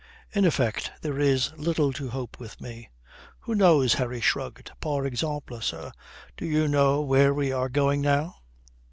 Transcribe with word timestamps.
In 0.31 0.45
effect, 0.45 0.89
there 1.03 1.19
is 1.19 1.51
little 1.57 1.93
to 1.93 2.09
hope 2.09 2.39
with 2.39 2.59
me." 2.59 2.89
"Who 3.41 3.53
knows?" 3.53 3.93
Harry 3.93 4.19
shrugged. 4.19 4.71
"Par 4.81 5.05
exemple, 5.05 5.61
sir, 5.61 5.91
do 6.35 6.47
you 6.47 6.67
know 6.67 7.01
where 7.01 7.35
we 7.35 7.51
are 7.51 7.69
going 7.69 8.01
now?" 8.01 8.37